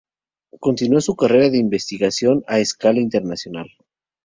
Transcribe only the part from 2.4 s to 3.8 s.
a escala internacional.